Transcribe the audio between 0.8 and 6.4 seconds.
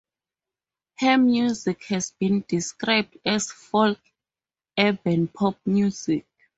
Her music has been described as folk-urban pop music.